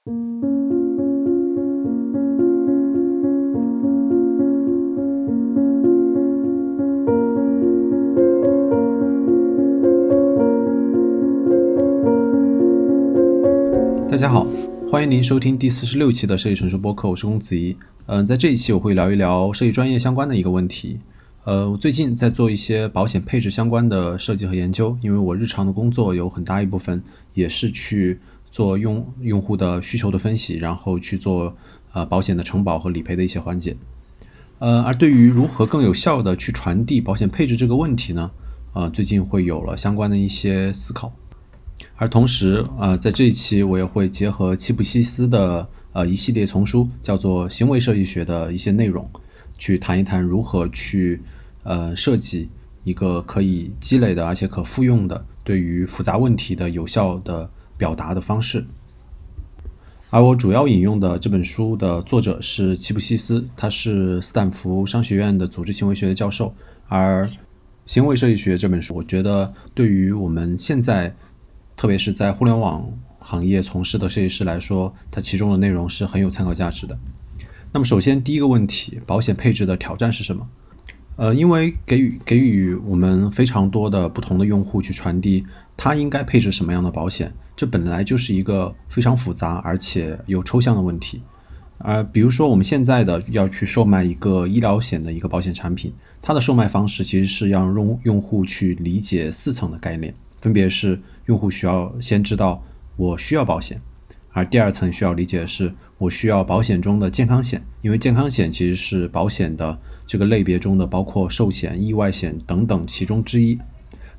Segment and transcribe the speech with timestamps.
[0.00, 0.12] 大
[14.16, 14.46] 家好，
[14.88, 17.76] 欢迎您收听第四十六期的设计成熟播客，我是公子怡。
[18.06, 20.98] 嗯，在这一期我会聊一聊设计专业相关的一个问题。
[21.44, 27.02] 呃，我最近在做一些保险配置相关的设计和研究，因为我日常的工作有很大一部分
[27.34, 28.18] 也是去
[28.50, 31.56] 做用用户的需求的分析，然后去做
[31.92, 33.76] 呃保险的承保和理赔的一些环节。
[34.58, 38.30] 呃，而对于如何更有效的去传递保险配置这个问题呢？
[38.72, 41.12] 呃，最近会有了相关的一些思考。
[41.96, 49.08] 而同时，呃，在这一期我也会结合齐普西斯的呃一系列丛书，叫做行为设计学的一些内容。
[49.58, 51.20] 去谈一谈如何去
[51.64, 52.48] 呃设计
[52.84, 57.50] 一个可以积累的而且可复用的对于复杂问题的有效的
[57.80, 58.66] 表达的方式。
[60.10, 66.54] 而我主要引用的这本书的作者是齐普西斯，他是斯坦福商学院的组织行为学的教授。
[66.88, 67.28] 而
[67.86, 71.14] 行为设计学这本书，我觉得对于我们现在
[71.76, 72.86] 特别是在互联网
[73.18, 76.98] 行业从事的设计师来说，它其中的内容是很有参考价值的。
[77.72, 80.46] 那么，首先第一个问题，保险配置的挑战是什么？
[81.16, 85.44] 呃，因为给予给予我们非常多的不同的用户去传递
[85.76, 91.20] 他应该配置什么样的保险，这本来就是一个非常复杂而且又抽象的问题。
[91.76, 102.64] 而比如说我们现在的要去售卖一个医疗险的一个保险产品，它的售卖方式其实是要用用户去理解四层的概念，分别是用户需要先知道
[102.96, 103.78] 我需要保险。
[104.30, 113.58] 而第二层需要理解的是，我需要保险中的健康险，因为健康险其实是保险的这个类别中的包括寿险、意外险等等其中之一。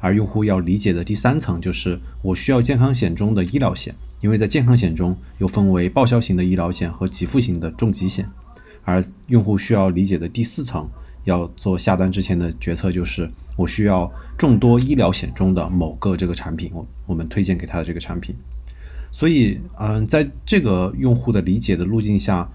[0.01, 8.27] 而用户要理解的第三层就是我需要健康险中的医疗险，因为在健康险中又分为报销型的医疗险和给付型的重疾险。
[8.83, 10.89] 而用户需要理解的第四层，
[11.23, 18.35] 要做下单之前的决策就是我需要众多医疗险中的某个这个产品，我我们推荐给他的这个产品。
[19.11, 22.49] 所以，嗯，在这个用户的理解的路径下，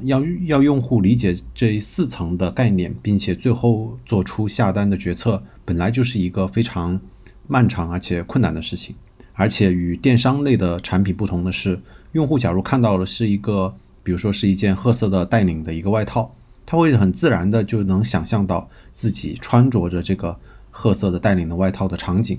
[0.00, 7.00] 要要用户理解这四层的概念，并且最后做出下单的决策，本来就是一个非常
[7.46, 8.96] 漫长而且困难的事情。
[9.34, 11.80] 而且与电商类的产品不同的是，
[12.12, 16.34] 用户假如看到的是一个，比如说是一件褐色的带领的一个外套，
[16.66, 20.38] 他会很自然的就能想象到自己穿着着这个
[20.70, 22.38] 褐色的带领的外套的场景。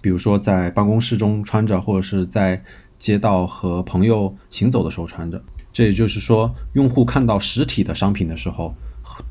[0.00, 2.62] 比如说在办公室中穿着，或者是在
[2.98, 5.42] 街道和朋友行走的时候穿着。
[5.74, 8.74] 这也就是说，用户看到实体的商品的时候，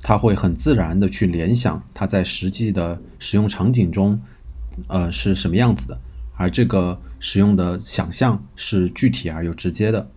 [0.01, 4.19] 他会很自然的去联想它在实际的使用场景中，
[4.87, 5.99] 呃是什么样子的。
[6.35, 10.07] 而这个使用的想象是具体而又直接的。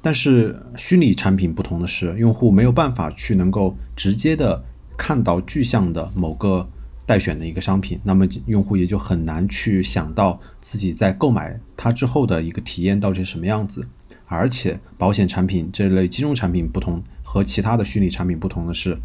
[0.00, 4.62] 但是虚拟产品不同的是，用户没有办法去能够直接的
[4.96, 6.68] 看到具象的某个。
[7.08, 13.88] 待选的一个商品，那么用户也就很难去想到自己在购买它之后的一个体验到底是什么样子。
[14.26, 18.98] 而且，保险产品这类金融产品不同，和其他的虚拟产品不同的是，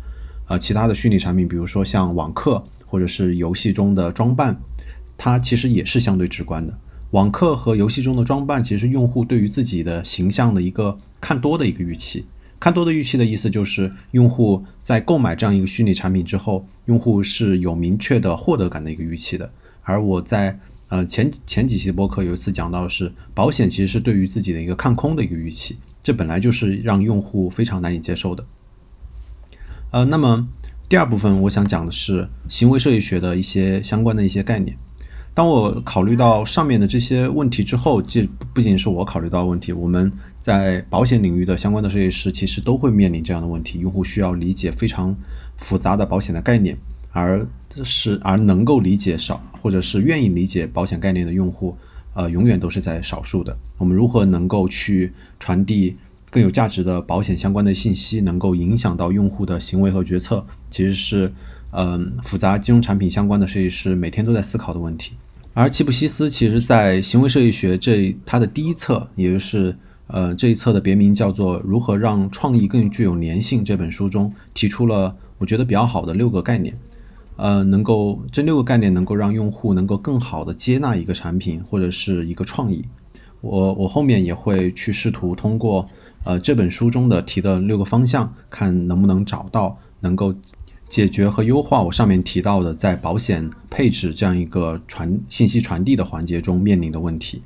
[0.48, 4.60] 呃，其他的虚拟产品，比如说像网课或者是游戏中的装扮，
[5.18, 6.78] 它其实也是相对直观的。
[7.12, 12.26] 网课和游戏中的装扮，其实用户对于自己的形象的一个看多的一个预期。
[12.60, 19.52] 看多的预期的意思就是，用户在购买这样一个虚拟产品之后，用户是有明确的获得感的一个预期的。
[19.84, 20.60] 而我在
[20.92, 28.46] 呃前前几期的播客有一次讲到是，保险其实是对于自己的一个看空的一个预期，这本来就是让用户非常难以接受的。
[29.92, 30.50] 呃，那么
[30.90, 34.78] 第二部分我想讲的是行为设计学的一些相关的一些概念。
[35.34, 43.80] 当我考虑到上面的这些问题之后，这不仅是我考虑到问题，我们在保险领域的相关的设计师其实都会面临这样的问题。
[43.80, 45.16] 用户需要理解非常
[45.56, 46.78] 复杂的保险的概念，
[47.12, 47.46] 而
[47.84, 51.76] 是而能够理解少或者是愿意理解保险概念的用户，
[52.14, 53.58] 呃，永远都是在少数的。
[53.78, 55.96] 我们如何能够去传递
[56.30, 61.32] 更有价值的保险相关的信息，能够影响到用户的行为和决策，其实是。
[61.74, 65.14] 嗯，复杂金融产品相关的设计师每天都在思考的问题。
[65.54, 69.74] 而齐普西斯其实在行为设计学这他的第一册，也就是
[70.08, 76.78] 呃这一册的别名叫做《如何让创意更具有粘性》这本书中，提出了我觉得比较好的六个概念。
[77.42, 82.86] 呃，能够这六个概念能够让用户能够更好的接纳一个产品或者是一个创意。
[83.42, 85.86] 我我后面也会去试图通过
[86.24, 90.36] 呃这本书中的提的六个方向，看能不能找到能够。
[90.92, 97.42] 解决和优化我上面提到的在保险配置这样一个传信息传递的环节中面临的问题。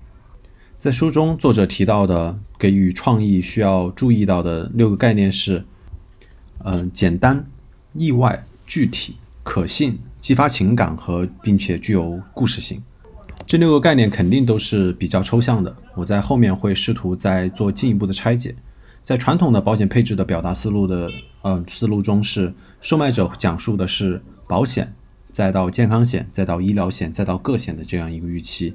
[0.80, 5.64] 在书中，作者提到的给予创意需要注意到的六个概念是：
[6.64, 7.46] 嗯，简单、
[7.94, 12.82] 意外、具体、可信、激发情感和并且具有故事性。
[13.46, 18.56] 这六个概念肯定都是比较抽象的，我在后面会试图再做进一步的拆解。
[19.04, 21.12] 在传统的保险配置的表达思路的
[21.44, 22.52] 呃思路中，是
[22.82, 24.92] 售卖者讲述的是保险，
[25.32, 28.74] 再到健康险，再到医疗险，再到个险的这样一个预期。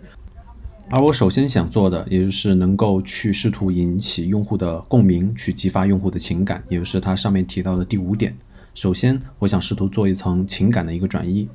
[0.91, 8.37] 而我首先想做的，也就是能够去试图引起用户的共鸣，去激发用户的情感，也就是他上面提到的第五点。
[8.75, 11.49] 首先，我想试图做一层情感的一个转移。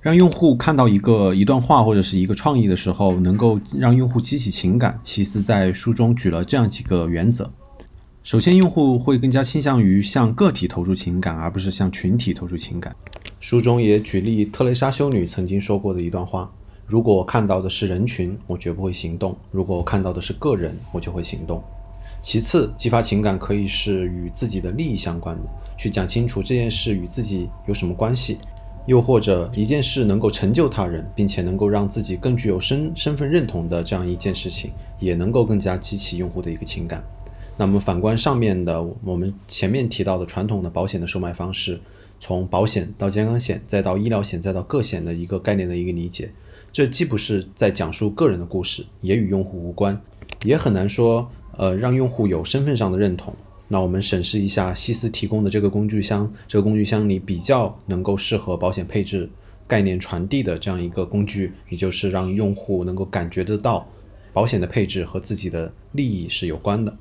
[0.00, 4.98] 让用户看到一个一段话或者是一个创意的时候，能够让用户激起情感。
[5.04, 7.50] 西斯在书中举了这样几个原则：
[8.22, 12.94] 首先，用户会更加倾向于向个体投入情感，而不是向群体投入情感。
[13.40, 16.50] 书中也举例特蕾莎修女曾经说过的一段话
[16.86, 21.62] ：“如果我看到的是人群，我绝不会行动；如果我看到的是个人，我就会行动。”
[22.22, 25.42] 其次，激发情感可以是与自己的利益相关的，
[25.78, 28.36] 去讲清楚这件事与自己有什么关系。
[28.86, 37.04] 又或者一件事能够成就他人，并且能够让自己更具有身身份认同的这样一件事情，也能够更加激起用户的一个情感。
[37.58, 41.78] 那么反观上面的我们前面提到的传统的保险的售卖方式，
[42.18, 46.30] 从保险到健康险，再到医疗险，再到个险的一个概念的一个理解，
[46.72, 50.00] 这既不是在讲述个人的故事，也与用户无关，
[50.44, 53.34] 也很难说呃让用户有身份上的认同。
[53.70, 59.28] 那我们审视一下西斯提供的这个工具箱，这个工具箱里比较能够适合保险配置
[59.66, 63.86] 概念传递的这样一个工具，也就是让用户能够感觉得到
[64.32, 66.96] 保险的配置和自己的利益是有关的。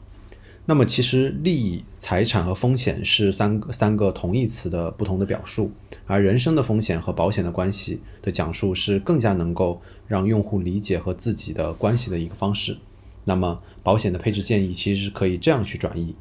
[0.65, 5.71] 那么其实利益、财产和风险是三个三个同义词的不同的表述，
[6.05, 12.75] 而人生的风险和保险的关系的讲述是更加能够让用户理解和自己的关系的一个方式。
[13.23, 16.13] 那么保险的配置建议其实可以这样去转移。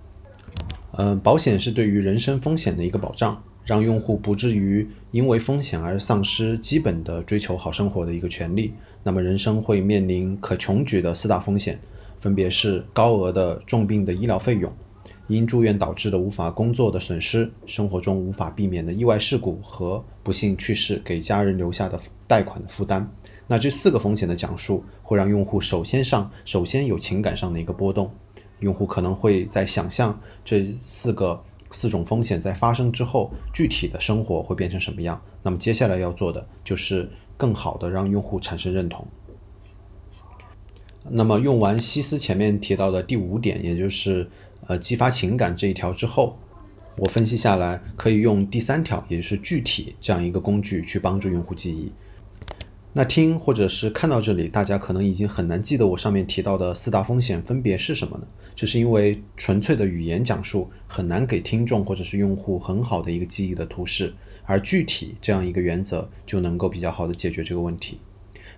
[0.98, 8.72] 嗯，保险是对于人身风险的一个保障，让用户不至于因为风险而丧失基本的追求好生活的一个权利。
[9.02, 11.78] 那么人生会面临可穷举的四大风险，
[12.18, 14.72] 分别是高额的重病的医疗费用，
[15.26, 23.06] 因住院导致的无法工作的损失，生活中无法避免的意外事故和不幸去世给家人留下的贷款的负担。
[23.46, 28.10] 那这四个风险的讲述，会让用户首先上首先有情感上的一个波动。
[28.60, 35.20] 用户可能会在想象这四个四种风险在发生之后，具体的生活会变成什么样。
[35.42, 39.06] 那么接下来要做的就是更好的让用户产生认同。
[41.08, 44.28] 那么用完西斯前面提到的第五点，也就是
[44.66, 46.36] 呃激发情感这一条之后，
[46.96, 51.92] 我分析下来可以用第三条，也就是具体这样一个工具去帮助用户记忆。
[52.98, 58.26] 那听或者是看到这里，大家可能已经很难记得我上面提到的四大风险分别是什么呢？
[58.54, 64.14] 这是因为纯粹的语言讲述很难给听众或者是用户很好的一个记忆的图示，
[64.44, 67.98] 而具体这样一个原则就能够比较好的解决这个问题。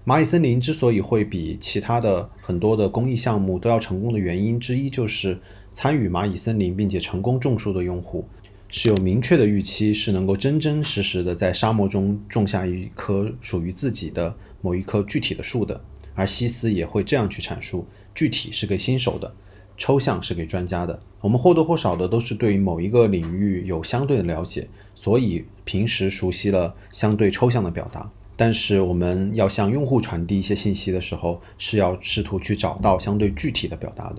[0.07, 5.37] 蚂蚁森林之所以会比其他的很多的公益项目都要成功的原因之一，就是
[5.73, 8.29] 参与蚂蚁森林并且成功种树的用户。
[8.71, 15.81] 是有明确的预期，是能够真真实实的在沙漠中种下一棵属于自己的某一棵具体的树的。
[16.15, 19.33] 而西斯也会这样去阐述：具体是给新手的，
[19.79, 21.01] 抽象是给专家的。
[21.23, 28.11] 我们或多或少的都是对于某一个领域有相对的了解，所以平时熟悉了相对抽象的表达。
[28.37, 34.17] 但是我们要向用户传递一些信息的时候，是要试图去找到相对具体的表达的，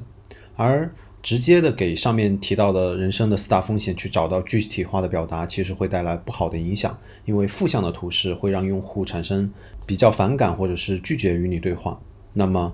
[0.55, 0.91] 而。
[1.29, 9.47] 直接的给上面提到的人生的四大风险去找到具体化的表达，其实会带来不好的影响，因为负向的图示会让用户产生
[9.85, 12.01] 比较反感或者是拒绝与你对话。
[12.33, 12.73] 那么，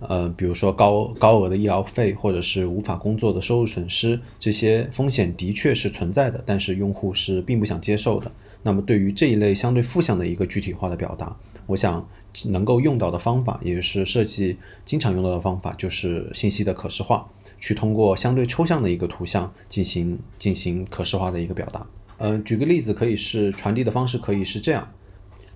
[0.00, 8.30] 呃，比如说高高额的医疗费或者是无法工作的收入损失，这些风险的确是存在的，但是用户是并不想接受的。
[8.62, 11.34] 那么对于这一类相对负向的一个具体化的表达，
[11.66, 12.08] 我想
[12.46, 17.28] 能够用到的方法，也就是设计经常用到的方法，就是信息的可视化。
[17.60, 21.86] 去通过相对抽象的一个图像进行进行可视化的一个表达。
[22.18, 24.92] 嗯，举个例子，可以是传递的方式可以是这样。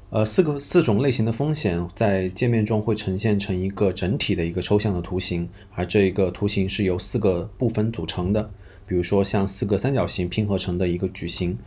[0.09, 8.50] 呃，四个四种类型的风险在界面中会呈现成一个整体的一个抽象的图形，而这一个图形是由四个部分组成的。
[8.87, 11.59] 比如说像四个三角形拼合成的一个矩形。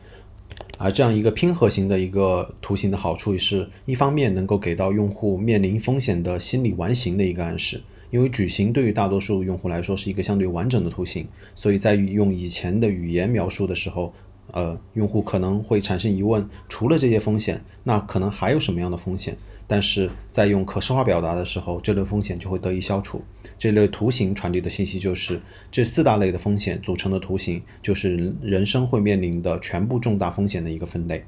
[0.84, 7.80] 而这样一个拼合型的一个图形的好处是，一方面能够给到用户面临风险的心理完形的一个暗示。
[8.10, 14.12] 因为矩形对于大多数用户来说是一个相对完整的图形，所以在用以前的语言描述的时候，
[14.52, 19.38] 呃，用户可能会产生疑问，除了这些风险，那可能还有什么样的风险？
[19.68, 23.22] 但是在用可视化表达的时候，这类风险就会得以消除。
[23.58, 25.40] 这类图形传递的信息就是
[25.72, 31.24] 这四大类的风险组成的图形，就是人生会面临的全部重大风险的一个分类。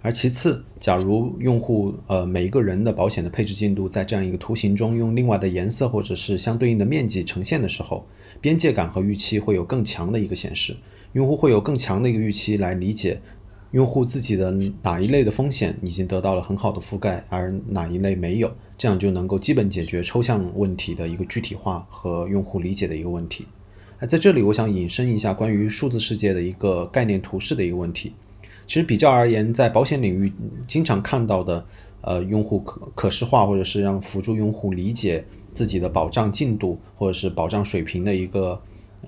[0.00, 8.06] 而其次，假如用户呃每一个人的保险的配置进度在这样一个图形中用另外的颜色或者是相对应的面积呈现的时候，
[8.40, 10.76] 边界感和预期会有更强的一个显示，
[11.12, 13.20] 用户会有更强的一个预期来理解。
[13.72, 14.50] 用户自己的
[14.80, 23.44] 哪一类的风险已经得到了很好的覆盖，而哪一类没有，这样就能够基本解决抽象问题的一个具体化和用户理解的一个问题。
[23.98, 28.14] 哎，在这里我想引申一下关于数字世界的一个概念图示的一个问题。
[28.66, 30.32] 其实比较而言，在保险领域
[30.66, 31.66] 经常看到的，
[32.00, 35.22] 呃，用户可可视化或者是让辅助用户理解
[35.52, 38.58] 自己的保障进度或者是保障水平的一个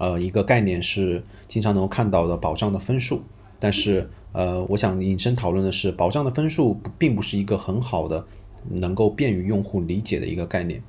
[0.01, 3.23] 呃一个概念是经常能够看到的保障的分数，
[3.61, 4.11] 但是。
[4.33, 8.25] 呃，我想引申讨论的是，保障的分数并不是一个很好的
[8.77, 10.81] 能够便于用户理解的一个概念，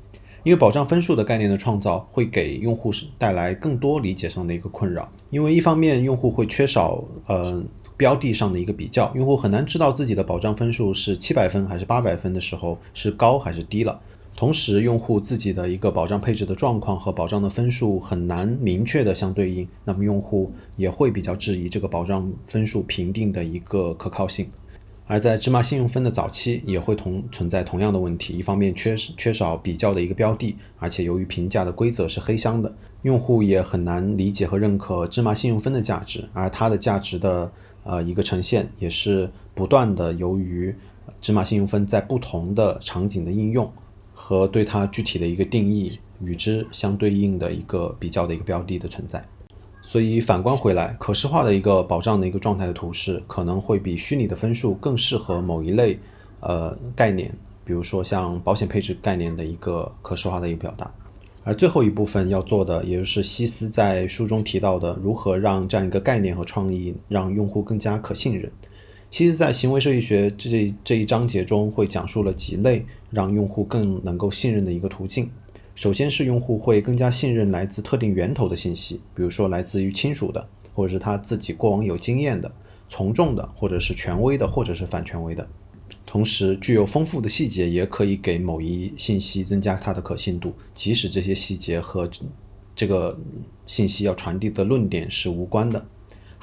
[0.44, 7.64] 因为保障分数的概念的创造会给用户带来更多理解上的一个困扰，因为一方面用户会缺少呃
[7.98, 14.00] 标的上的一个比较，用户很难知道自己的保障分数是七百分还是八百分的时候是高还是低了。
[14.36, 24.48] 同时，用户自己的一个保障配置的状况和保障的分数很难明确的相对应，那么用户也会比较质疑这个保障分数评定的一个可靠性。
[25.06, 37.52] 而在芝麻信用分的早期，也会同存在同样的问题：一方面缺缺少比较的一个标的，而且由于评价的规则是黑箱的，用户也很难理解和认可芝麻信用分的价值，而它的价值的
[37.84, 40.74] 呃一个呈现也是不断的由于
[41.20, 43.72] 芝麻信用分在不同的场景的应用。
[44.24, 49.26] 和对它具体的一个定义与之相对应的一个比较的一个标的的存在，
[49.82, 55.98] 所以反观回来，可视化的一个保障的一个状态的图示，可能会比虚拟的分数更适合某一类
[56.40, 57.34] 呃概念，
[57.66, 60.90] 比如说像保险配置概念的一个可视化的一个表达。
[61.44, 68.52] 而最后一部分要做的，也就是西斯在书中提到的，如何让这样一个概念和创意让用户更加可信任。
[69.12, 75.30] 其实，在行为设计学这这一章节中，会讲述了几类让用户更能够信任的一个途径。
[75.76, 82.50] 首先是用户会更加信任来自特定源头的信息，比如说来自于亲属的，或者是他自己过往有经验的、
[82.88, 85.46] 从众的，或者是权威的，或者是反权威的。
[86.06, 92.10] 同时，具有丰富的细节也可以给某一信息增加它的可信度，即使这些细节和
[92.74, 93.20] 这个
[93.68, 95.86] 信息要传递的论点是无关的。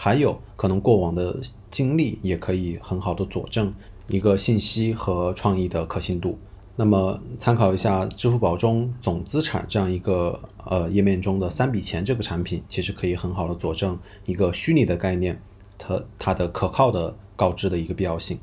[0.01, 3.75] 还有可能过往的经历也可以很好的佐证
[4.09, 6.39] 一个信息和创意的可信度。
[6.77, 15.41] 那么参考一下支付宝中总资产这样一个呃页面中的三笔钱这个产品，其实可以很好的佐证一个虚拟的概念
[15.77, 18.39] 它它的可靠的告知的一个必要性。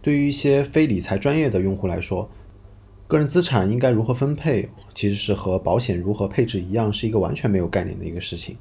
[0.00, 2.28] 对于一些非理财专业的用户来说，
[3.06, 8.56] 个人资产应该如何分配，其实是和保险如何配置一样，是一个完全没有概念的一个事情。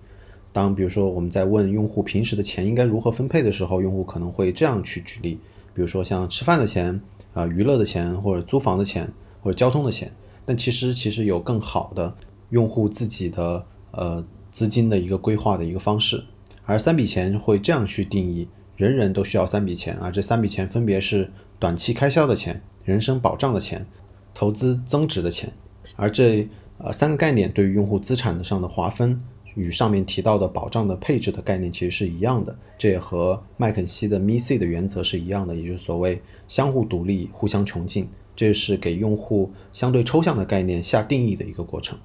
[0.53, 5.39] 当比如说我们在问用户平时的钱应该如何分配的时候，用户可能会这样去举例，
[5.73, 7.01] 比如说像吃饭的钱
[7.33, 9.09] 啊、娱乐的钱或者租房的钱
[9.41, 10.11] 或者交通的钱。
[10.43, 12.13] 但其实其实有更好的
[12.49, 16.23] 用户自己的呃资金的一个规划的一个方式。
[16.65, 23.85] 而三笔钱会这样去定义：人人都需要三笔钱啊，这三笔钱分别是短期开销的钱、人生保障的钱、
[24.33, 25.53] 投资增值的钱。
[25.95, 29.21] 而这呃三个概念对于用户资产上的划分。
[29.55, 41.97] 与上面提到的保障的配置的概念其实是一样的，这也和麦肯锡的 MIC 的原则是一样的，也就是所谓相互独立、互相穷尽，这是给用户相对抽象的概念下定义的一个过程。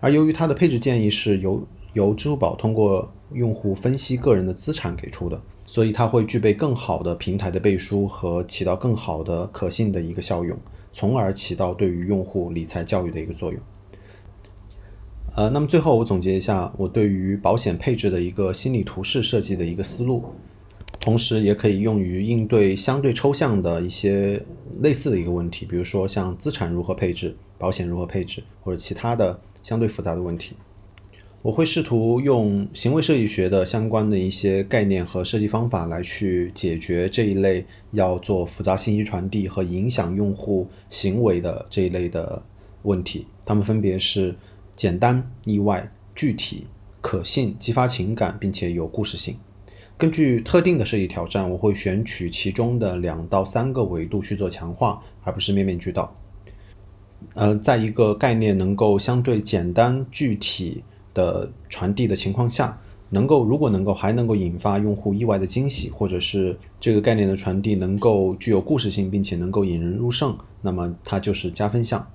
[0.00, 10.58] 而由于它的配置建议是由由支付宝通过用户分析个人的资产给出的，所以它会具备更好的平台的背书和起到更好的可信的一个效用，
[10.92, 13.60] 从而起到对于用户理财教育的一个作用。
[15.36, 20.24] 呃，那么最后我总结一下我对于保险配置的一个心理图示设计的一个思路，
[20.98, 24.42] 同时也可以用于应对相对抽象的一些
[24.80, 30.56] 类似的一个问题，比如说像资产如何配置、保险如何配置或者其他的相对复杂的问题。
[31.42, 42.42] 我会试图用行为设计学的相关的一些概念和设计方法来去解决这一类要做复杂信息传递和影响用户行为的这一类的
[42.82, 44.34] 问题，它们分别是。
[44.80, 46.66] 简单、意外、具体、
[47.02, 49.36] 可信、激发情感，并且有故事性。
[49.98, 56.16] 根据特定的设计挑战，我会选取其中的两到三个维度去做强化，而不是面面俱到。
[57.34, 60.82] 呃，在一个概念能够相对简单、具体
[61.12, 72.10] 的传递的情况下，能够如果能够还能够引发用户意外的惊喜，或者是这个概念的传递能够具有故事性，并且能够引人入胜，那么它就是加分项。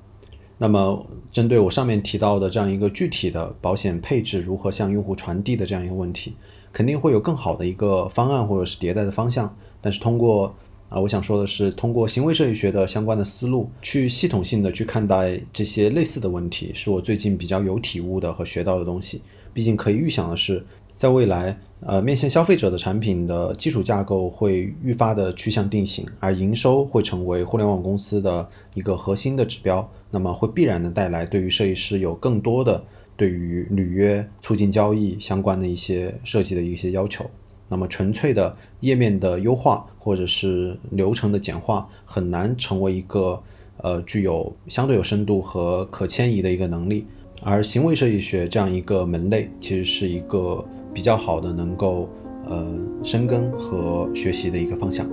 [0.57, 6.35] 那么针对我上面提到的这样一个具体的保险配置如何向用户传递的这样一个问题，
[6.71, 9.53] 肯定会有更好的一个方案或者是迭代的方向。
[9.81, 10.55] 但是通过
[10.87, 19.21] 啊，我想说的是，通过行为设计学的相关的思路，去系统性的去看待这些类似的问题，是我最近比较有体悟的和学到的东西。
[19.53, 20.65] 毕竟可以预想的是。
[20.95, 29.87] 在未来，呃，面向消费者的产品的基础架构会愈发的趋向定型，而营收会成为互联网公司的一个核心的指标。
[30.09, 32.81] 那么，会必然的带来对于设计师有更多的
[33.17, 37.29] 对于履约、促进交易相关的一些设计的一些要求。
[37.67, 43.43] 那么，纯粹的页面的优化或者是流程的简化，很难成为一个
[43.77, 47.05] 呃具有相对有深度和可迁移的一个能力。
[47.41, 50.65] 而行为设计学这样一个门类，其实是一个。
[50.95, 52.09] 比较好的，能够
[52.47, 52.65] 呃
[53.03, 55.05] 深耕和学习的一个方向。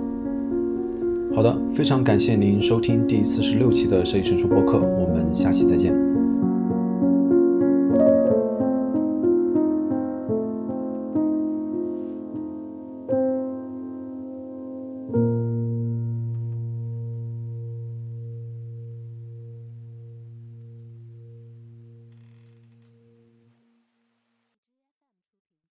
[1.35, 6.12] 好的，非常感谢您收听第四十六期的设计成熟播客，我们下期再见。